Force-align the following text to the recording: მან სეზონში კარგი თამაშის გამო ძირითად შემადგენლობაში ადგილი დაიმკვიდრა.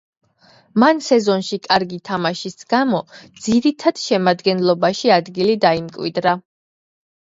მან 0.83 1.01
სეზონში 1.07 1.59
კარგი 1.67 1.99
თამაშის 2.09 2.57
გამო 2.75 3.01
ძირითად 3.49 4.01
შემადგენლობაში 4.07 5.13
ადგილი 5.21 5.59
დაიმკვიდრა. 5.67 6.35